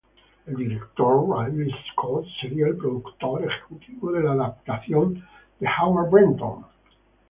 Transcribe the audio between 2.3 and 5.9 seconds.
sería el productor ejecutivo de la adaptación de